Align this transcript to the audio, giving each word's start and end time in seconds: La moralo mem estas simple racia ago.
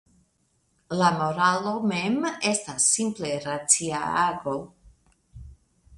La 1.01 1.09
moralo 1.17 1.73
mem 1.91 2.17
estas 2.53 2.89
simple 2.97 3.35
racia 3.47 4.03
ago. 4.27 4.57